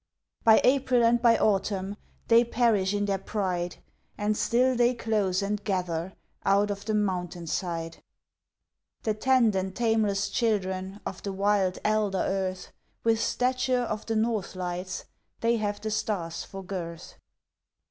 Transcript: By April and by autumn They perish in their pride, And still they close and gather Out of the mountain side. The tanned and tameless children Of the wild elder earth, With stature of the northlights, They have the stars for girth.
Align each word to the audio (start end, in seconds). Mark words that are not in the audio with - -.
By 0.43 0.61
April 0.63 1.03
and 1.05 1.21
by 1.21 1.37
autumn 1.37 1.95
They 2.27 2.43
perish 2.43 2.91
in 2.91 3.05
their 3.05 3.19
pride, 3.19 3.75
And 4.17 4.35
still 4.35 4.75
they 4.75 4.95
close 4.95 5.43
and 5.43 5.63
gather 5.63 6.13
Out 6.43 6.71
of 6.71 6.85
the 6.85 6.95
mountain 6.95 7.45
side. 7.45 8.01
The 9.03 9.13
tanned 9.13 9.55
and 9.55 9.75
tameless 9.75 10.29
children 10.29 11.01
Of 11.05 11.21
the 11.21 11.31
wild 11.31 11.77
elder 11.85 12.17
earth, 12.17 12.71
With 13.03 13.19
stature 13.19 13.81
of 13.83 14.07
the 14.07 14.15
northlights, 14.15 15.05
They 15.41 15.57
have 15.57 15.79
the 15.79 15.91
stars 15.91 16.45
for 16.45 16.63
girth. 16.63 17.19